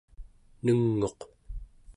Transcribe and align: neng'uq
neng'uq 0.63 1.19